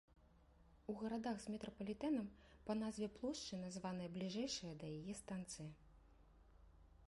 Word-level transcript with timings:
У 0.93 0.95
гарадах 1.01 1.35
з 1.41 1.51
метрапалітэнам 1.55 2.31
па 2.69 2.77
назве 2.81 3.07
плошчы 3.19 3.61
названая 3.65 4.09
бліжэйшая 4.15 4.73
да 4.85 4.93
яе 4.99 5.13
станцыя. 5.23 5.69